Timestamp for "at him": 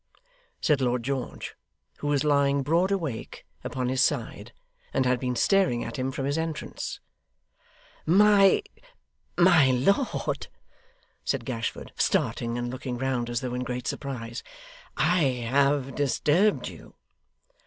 5.83-6.11